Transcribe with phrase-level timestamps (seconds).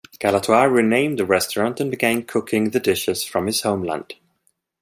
[0.19, 4.15] Galatoire renamed the restaurant and began cooking the dishes from his homeland.